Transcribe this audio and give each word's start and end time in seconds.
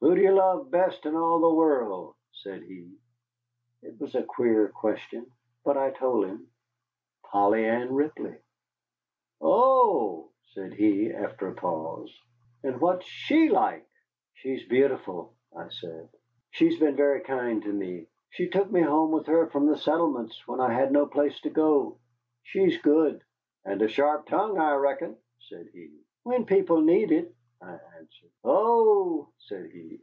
"Who 0.00 0.14
do 0.14 0.20
you 0.20 0.30
love 0.34 0.70
best 0.70 1.04
in 1.06 1.16
all 1.16 1.40
the 1.40 1.54
world?" 1.54 2.14
said 2.30 2.62
he. 2.62 2.94
It 3.82 3.98
was 3.98 4.14
a 4.14 4.22
queer 4.22 4.68
question. 4.68 5.26
But 5.64 5.76
I 5.78 5.90
told 5.90 6.26
him 6.26 6.48
Polly 7.24 7.64
Ann 7.66 7.92
Ripley. 7.92 8.36
"Oh!" 9.40 10.30
said 10.52 10.74
he, 10.74 11.10
after 11.10 11.48
a 11.48 11.54
pause. 11.54 12.14
"And 12.62 12.78
what's 12.80 13.06
she 13.06 13.48
like?" 13.48 13.88
"She's 14.34 14.68
beautiful," 14.68 15.34
I 15.56 15.70
said; 15.70 16.08
"she's 16.50 16.78
been 16.78 16.94
very 16.94 17.22
kind 17.22 17.62
to 17.62 17.72
me. 17.72 18.06
She 18.30 18.48
took 18.50 18.70
me 18.70 18.82
home 18.82 19.10
with 19.12 19.26
her 19.26 19.48
from 19.50 19.66
the 19.66 19.78
settlements 19.78 20.46
when 20.46 20.60
I 20.60 20.72
had 20.72 20.92
no 20.92 21.06
place 21.06 21.40
to 21.40 21.50
go. 21.50 21.98
She's 22.42 22.80
good." 22.82 23.24
"And 23.64 23.80
a 23.82 23.88
sharp 23.88 24.26
tongue, 24.26 24.58
I 24.58 24.74
reckon," 24.74 25.16
said 25.40 25.68
he. 25.72 25.90
"When 26.22 26.44
people 26.44 26.82
need 26.82 27.10
it," 27.12 27.32
I 27.62 27.72
answered. 27.98 28.30
"Oh!" 28.44 29.32
said 29.38 29.70
he. 29.70 30.02